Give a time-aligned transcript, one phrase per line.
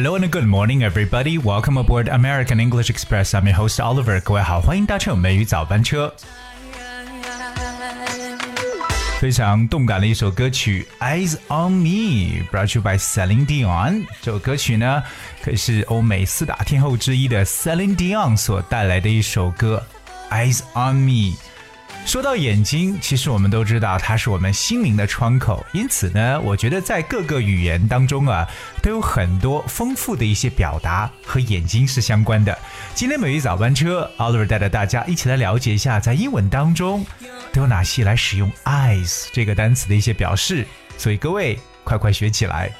[0.00, 1.38] Hello and good morning, everybody.
[1.38, 3.34] Welcome aboard American English Express.
[3.34, 4.20] I'm your host Oliver.
[4.20, 6.14] 各位好，欢迎搭乘美语早班车。
[9.18, 14.06] 非常动感的一首歌曲《Eyes on Me》，brought you by Celine Dion。
[14.22, 15.02] 这首歌曲呢，
[15.42, 19.84] 可是欧美四大天后之一的 Celine Dion 所带来的一首歌
[20.32, 21.36] 《Eyes on Me》。
[22.08, 28.48] 说到眼睛，其实我们都知道它是我们心灵的窗口，因此呢，我觉得在各个语言当中啊，
[28.82, 32.58] 都有很多丰富的一些表达和眼睛是相关的。
[32.94, 37.04] 今天美语早班车，Oliver 带着大家一起来了解一下，在英文当中
[37.52, 40.66] 都有哪些来使用 eyes 这个单词的一些表示。
[40.96, 42.72] 所以各位快快学起来。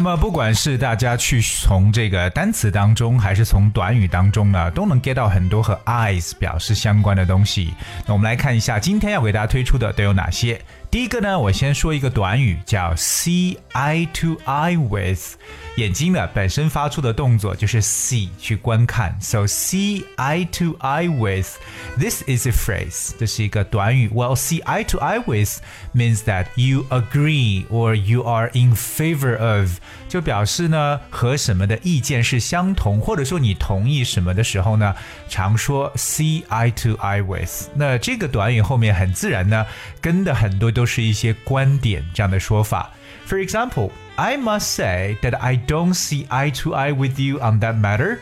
[0.00, 7.74] 那么，不管是大家去从这个单词当中，还是从短语当中呢，都能 get 到很多和 eyes 表示相关的东西。
[8.06, 10.58] 那我们来看一下，今天要给大家推出的都有哪些。
[10.90, 15.36] 第一个呢，我先说一个短语，叫 see eye to eye with。
[15.76, 21.58] 眼睛呢本身发出的动作就是 see 去观看，so see eye to eye with。
[21.96, 24.08] This is a phrase，这是一个短语。
[24.08, 25.60] Well, see eye to eye with
[25.94, 34.92] means that you agree or you are in favor of，就表示呢和什么的意见是相同，或者说你同意什么的时候呢，
[35.28, 37.68] 常说 see eye to eye with。
[37.76, 39.64] 那这个短语后面很自然呢，
[40.00, 42.91] 跟的很多都是一些观点这样的说法。
[43.27, 47.79] For example, I must say that I don't see eye to eye with you on that
[47.79, 48.19] matter.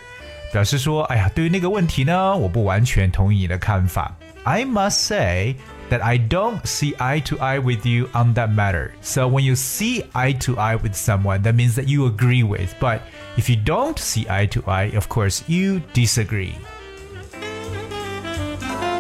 [0.51, 4.15] 表示说，哎呀，对于那个问题呢，我不完全同意你的看法。
[4.43, 5.55] I must say
[5.89, 8.91] that I don't see eye to eye with you on that matter.
[9.01, 12.73] So when you see eye to eye with someone, that means that you agree with.
[12.79, 12.99] But
[13.37, 16.53] if you don't see eye to eye, of course, you disagree.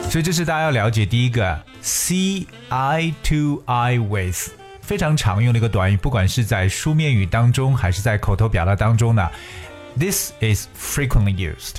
[0.09, 4.50] 所以这是大家要了解第一个 see eye to eye with
[4.82, 9.28] 非常常用的一个短语，不管是在书面语当中还是在口头表达当中呢
[9.98, 11.76] ，this is frequently used。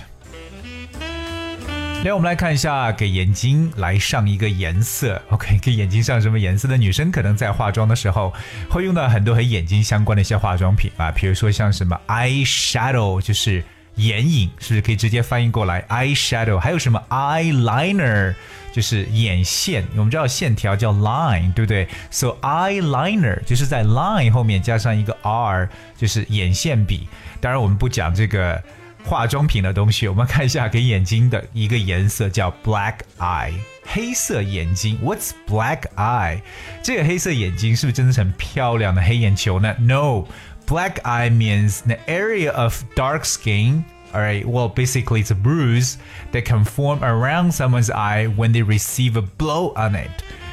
[2.04, 5.22] 来，我们来看一下，给眼睛来上一个颜色。
[5.32, 8.34] OK，给眼睛上什么颜色的女生可能在化妆的时候
[8.70, 13.62] 会用到很多和眼睛相关的一些化妆品啊，比如说像什么 eye shadow，就是
[14.00, 16.58] 眼影，是不是可以直接翻译过来 eye shadow？
[16.58, 18.34] 还有什么 eyeliner，
[18.72, 19.86] 就是眼线。
[19.98, 27.10] 我们知道线条叫 line，对不对？So eyeliner 就是在 line 后面加上一个 r，就是眼线笔。
[27.42, 28.64] 当然，我们不讲这个
[29.04, 33.52] 化妆品的东西，我们看一下给眼睛的一个颜色叫 black eye，
[33.84, 34.98] 黑色眼睛。
[35.04, 36.42] What's black eye？
[36.82, 40.24] 这个黑色眼睛是不是真的很漂亮的黑眼球呢？No。
[40.69, 43.85] Black eye means the area of dark skin.
[44.15, 45.99] Alright, well, basically, it's a bruise
[46.33, 50.11] that can form around someone's eye when they receive a blow on it.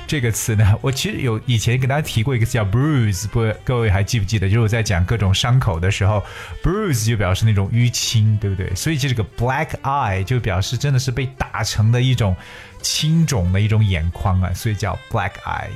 [0.08, 4.50] 这个词呢，我其实有以前跟大家提过一个词叫 bruise，不，各位还记不记得？
[4.50, 6.22] 就是我在讲各种伤口的时候，
[6.62, 8.74] bruise 就表示那种淤青，对不对？
[8.76, 12.36] 所以这个 black eye 就表示真的是被打成的一种
[12.82, 15.70] 青肿的一种眼眶啊，所以叫 black eye。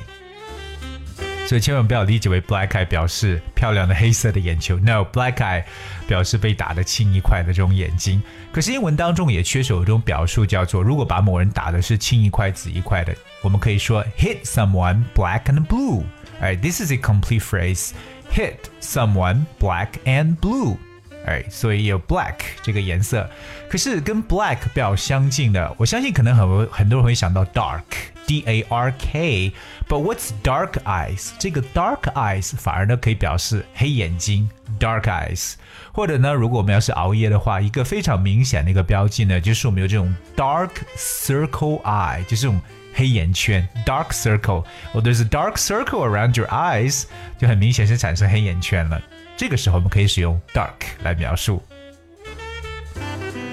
[1.45, 5.63] 所以千万不要理解为 black eye 表示漂亮的黑色的眼球，no，black eye
[6.07, 8.23] 表示被打得青一块的这种眼睛。
[8.53, 16.03] 可是英文当中也缺少一种表述，叫做如果把某人打的是青一块紫一块的，我们可以说 hit someone black and blue。
[16.39, 17.91] 哎，this is a complete phrase。
[18.33, 20.77] hit someone black and blue。
[21.25, 23.29] 哎，所以有 black 这个颜色，
[23.69, 31.31] 可是跟 black 比较相近的，我相信可能很多很多人会想到 dark，d a r k，but what's dark eyes？
[31.37, 34.49] 这个 dark eyes 反而呢可以表示黑眼睛
[34.79, 35.53] ，dark eyes，
[35.91, 42.59] 或者呢，如果我们要是熬夜的话，一个非常明显的一个标记呢，就是我们有这种 dark circle eye，就是这种
[42.95, 44.65] 黑眼圈，dark circle。
[44.93, 47.03] 哦，there's a dark circle around your eyes，
[47.37, 48.99] 就很明显是产生黑眼圈了。
[49.41, 51.63] 这个时候我们可以使用 dark 来描述。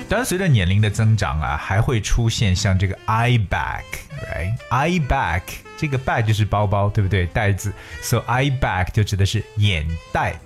[0.06, 5.40] 当，随着年龄的增长啊，还会出现像这个 eye bag，right？eye bag
[5.78, 7.24] 这个 bag 就是包包，对不对？
[7.28, 10.38] 袋子，so eye bag 就指的是眼袋。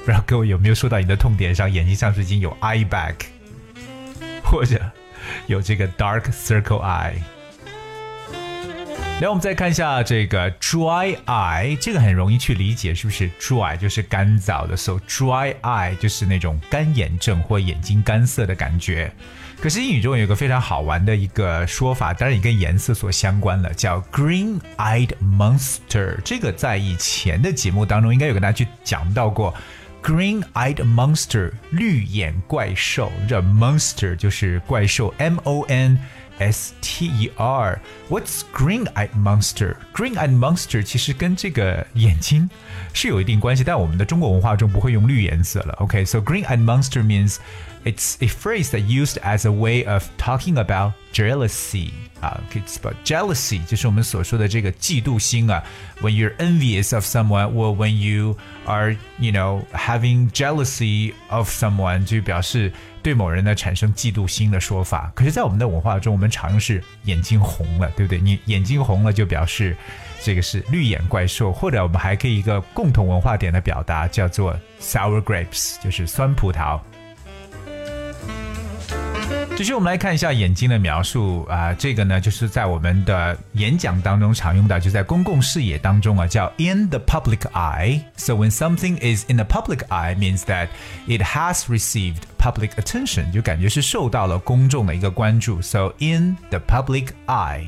[0.00, 3.14] 不知道各位有没有说到你的痛点上，眼睛上是已经有 eye bag，
[4.44, 4.78] 或者
[5.46, 7.14] 有这个 dark circle eye。
[9.20, 19.10] 来，我们再看一下这个 dry eye，这个很容易去理解，是不是？dry 就是干燥的，so dry eye 就是那种干眼症或眼睛干涩的感觉。
[19.60, 26.18] 可是英语中有一个非常好玩的一个说法，当然也跟颜色所相关了，叫 green-eyed monster。
[26.22, 29.54] 这个在以前的节目当中应该有跟大家去讲到过
[30.02, 33.10] green-eyed monster，绿眼怪兽。
[33.26, 35.98] 这 monster 就是怪兽，M O N。
[36.39, 39.75] S T E R。What's green-eyed monster?
[39.93, 42.49] Green-eyed monster 其实跟这个眼睛
[42.93, 45.73] 是有一定关系，但我们的中国文化中不会用绿颜色了。
[45.79, 47.37] OK, so green-eyed monster means
[47.83, 51.91] it's a phrase that used as a way of talking about jealousy.
[52.21, 55.63] 啊，it's about jealousy，就是我们所说的这个嫉妒心啊。
[56.01, 62.71] When you're envious of someone, or when you are, you know, having jealousy of someone，就表示
[63.04, 65.12] 对某人呢产生嫉妒心的说法。
[65.14, 68.18] 可是，在我们的文化中，我们常用是眼睛红了，对不对？
[68.18, 69.76] 你眼睛红了就表示
[70.22, 76.80] 这个是绿眼怪兽，或者我们还可以一个共同文化点的表达叫做 sour grapes，就是酸葡萄。
[79.56, 88.00] 继续，我们来看一下眼睛的描述啊，这个呢，就是在我们的演讲当中常用的，就在公共视野当中啊，叫 in the public eye。
[88.16, 90.70] So when something is in the public eye means that
[91.06, 95.62] it has received public attention，就感觉是受到了公众的一个关注。
[95.62, 97.66] So in the public eye。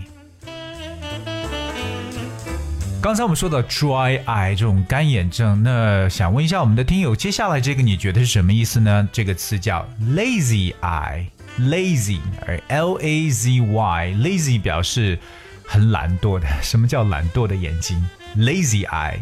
[3.00, 9.09] 刚才我们说到 dry eye 这种干眼症，那想问一下我们的听友，接下来这个你觉得是什么意思呢？
[9.12, 11.27] 这个词叫 lazy eye。
[11.58, 15.19] lazy，而 L A Z Y，lazy 表示
[15.67, 16.47] 很懒惰的。
[16.62, 18.03] 什么叫懒惰的眼睛
[18.37, 19.19] ？Lazy eye。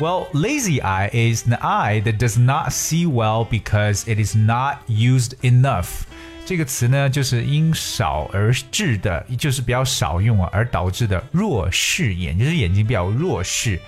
[0.00, 4.78] Well, lazy eye is an eye that does not see well because it is not
[4.88, 6.02] used enough.
[6.44, 13.80] 这个词呢，就是因少而致的，就是比较少用啊，而导致的弱视眼，就是眼睛比较弱视，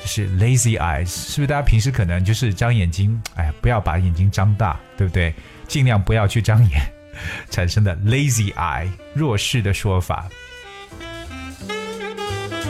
[0.00, 1.46] 就是 lazy eyes，是不是？
[1.48, 5.34] 大家平时可能就是张眼睛，哎，不要把眼睛张大，对不对？
[5.66, 6.97] 尽量不要去张眼。
[7.49, 10.27] 产生的 lazy eye 弱视的说法。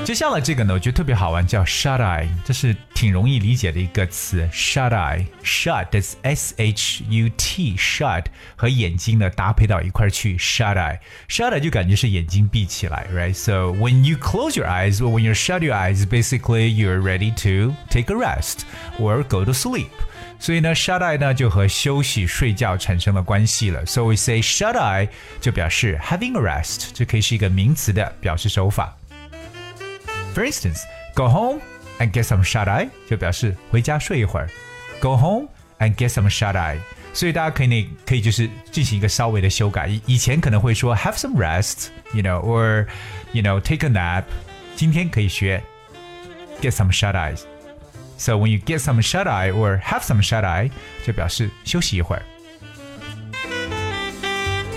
[0.04, 4.46] 接下来这个呢，我觉得特别好玩，叫 shut eye，这是挺容易理解的一个词。
[4.52, 8.26] shut eye，shut is s h u t，shut
[8.58, 16.68] 和眼睛呢搭配到一块去，shut eye，shut eye 就感觉是眼睛闭起来，right？So when you close your eyes or when you shut your eyes，basically
[16.68, 18.64] you're ready to take a rest
[19.00, 19.88] or go to sleep。
[20.40, 23.86] 所以呢，shut eye 呢就和休息、睡觉产生了关系了。
[23.86, 25.10] So we say shut eye
[25.40, 28.98] 就表示 having a rest，这可以是一个名词的表示手法。
[30.34, 30.82] For instance,
[31.14, 31.62] go home
[32.00, 34.50] and get some shut eye 就表示回家睡一会儿。
[35.00, 35.48] Go home
[35.80, 36.78] and get some shut eye。
[37.14, 39.88] 所以大家可以可以就是进行一个稍微的修改。
[39.88, 42.88] 以以前可能会说 have some rest，you know，or
[43.34, 44.24] you know take a nap。
[44.76, 45.62] 今天可以学
[46.60, 47.42] get some shut eyes。
[48.18, 50.70] so when you get some shut eye or have some shut eye，
[51.06, 52.22] 就表示休息一会儿。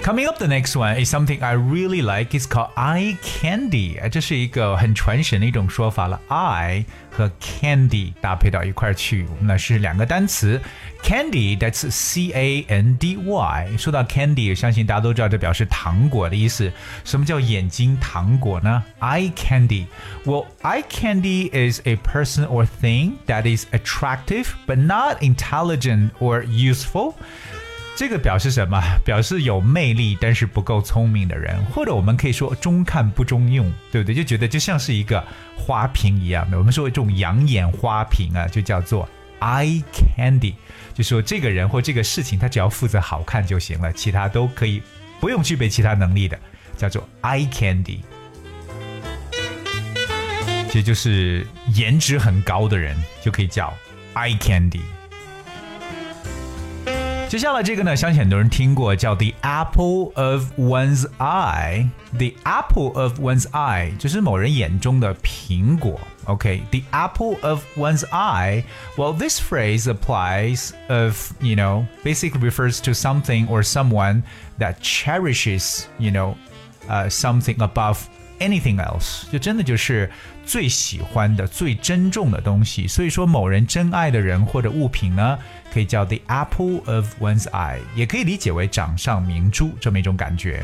[0.02, 2.32] Coming up, the next one is something I really like.
[2.32, 4.08] It's called eye candy.
[4.08, 6.20] 这是一个很传神的一种说法了。
[6.28, 10.60] eye 和 candy 搭配到一块儿去，那是两个单词。
[11.02, 13.68] Candy，that's C A N D Y。
[13.76, 16.70] 说到 candy，相信大家都知道这表示糖果的意思。
[17.02, 18.84] 什么叫眼睛糖果呢？
[19.00, 19.86] Eye candy.
[20.24, 26.44] Well, eye candy is a person or thing that is attractive but not intelligent or
[26.44, 27.14] useful.
[28.01, 28.81] 这个表示什么？
[29.05, 34.15] 表示有魅力但是不够聪明的人，或者我们可以说中看不中用，对不对？
[34.15, 35.23] 就觉得就像是一个
[35.55, 36.57] 花瓶一样的。
[36.57, 39.07] 我们说这种养眼花瓶啊，就叫做
[39.39, 40.55] eye candy，
[40.95, 44.81] 就说这个人或这个事情，他只要负责好看就行了，其他都可以
[45.19, 46.39] 不用具备其他能力的，
[46.75, 47.99] 叫做 eye candy。
[50.69, 53.71] 其实就是颜值很高的人就可以叫
[54.15, 54.81] eye candy。
[57.30, 65.98] 接下来这个呢，相信很多人听过，叫 the apple of one's eye。the apple of one's eye 就是某人眼中的苹果。
[66.26, 68.62] OK，the apple of one's eye.
[68.96, 74.22] Well, this phrase applies of you know basically refers to something or someone
[74.58, 76.36] that cherishes you know
[76.88, 77.98] uh, something above
[78.40, 80.10] anything else，就真的就是
[80.44, 82.86] 最喜欢的、最珍重的东西。
[82.86, 85.38] 所以说，某人珍爱的人或者物品呢，
[85.72, 90.62] 可以叫 the apple of one's eye，也可以理解为掌上明珠这么一种感觉。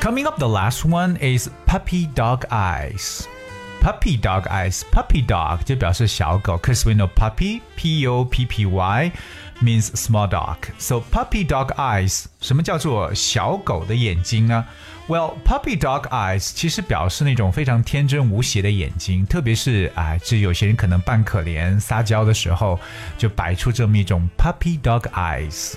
[0.00, 3.22] Coming up, the last one is puppy dog eyes.
[3.80, 9.12] Puppy dog eyes, puppy dog 就表示小狗，cause we know puppy, p u p p y
[9.61, 10.57] Means small dog.
[10.77, 14.65] So puppy dog eyes 什么叫做小狗的眼睛呢
[15.07, 22.79] ？well, puppy dog eyes 其实表示那种非常天真无邪的眼睛，特别是啊，这有些人可能扮可怜撒娇的时候，
[23.17, 25.73] 就摆出这么一种 puppy dog eyes。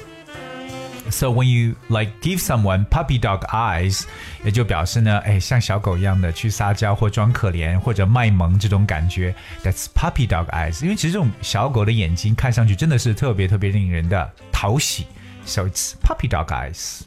[1.12, 4.04] So when you like give someone puppy dog eyes，
[4.44, 9.34] 也就表示呢，哎，像小狗一样的去撒娇或装可怜或者卖萌这种感觉。
[9.64, 10.84] That's puppy dog eyes。
[10.84, 15.06] 因为其实这种小狗的眼睛看上去真的是特别特别令人的讨喜。
[15.46, 17.04] So it's puppy dog eyes.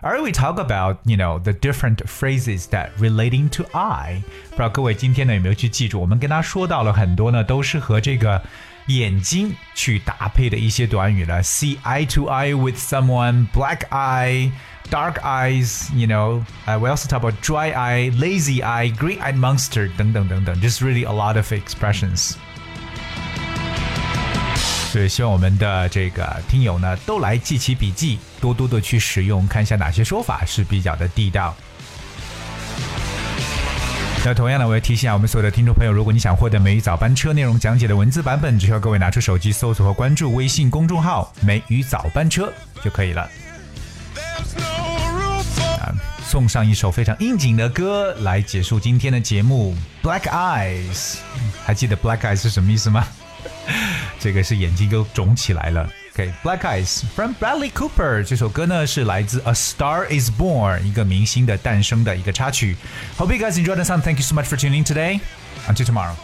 [0.00, 4.22] Alright, we talk about you know the different phrases that relating to eye。
[4.50, 5.98] 不知道各位今天呢有没有去记住？
[5.98, 8.40] 我们跟大家说到了很多呢，都是和这个
[8.88, 11.42] 眼睛去搭配的一些短语了。
[11.42, 14.50] See eye to eye with someone, black eye,
[14.90, 15.90] dark eyes.
[15.94, 20.60] You know, uh, we also talk about dry eye, lazy eye, green-eyed monster 等等等等。
[20.60, 22.34] Just really a lot of expressions.
[24.92, 31.56] 所以希望我们的这个听友呢，都来记起笔记，多多的去使用，看一下哪些说法是比较的地道。
[34.25, 43.23] 那同样呢，我要提醒一下我们所有的听众朋友，如果你想获得美语早班车内容讲解的文字版本，只需要各位拿出手机搜索和关注微信公众号“美语早班车”就可以了。
[45.79, 45.89] 啊，
[46.23, 49.75] 送上一首非常应景的歌来结束今天的节目，
[50.07, 51.15] 《Black Eyes》。
[51.65, 53.07] 还记得 “Black Eyes” 是什么意思吗？
[54.18, 55.88] 这个是眼睛都肿起来了。
[56.14, 62.76] OK，Black Eyes from Bradley Cooper 这首歌呢是来自 A Star Is Born 一个明星的诞生的一个插曲。
[63.18, 64.00] Hope you guys enjoyed the song.
[64.00, 65.20] Thank you so much for tuning today.
[65.66, 66.14] Until tomorrow.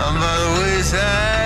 [0.00, 1.37] I'm by the wayside.